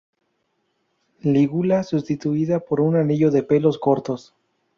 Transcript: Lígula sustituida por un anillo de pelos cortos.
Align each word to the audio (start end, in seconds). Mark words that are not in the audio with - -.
Lígula 1.21 1.83
sustituida 1.83 2.59
por 2.59 2.81
un 2.81 2.95
anillo 2.95 3.29
de 3.29 3.43
pelos 3.43 3.77
cortos. 3.77 4.33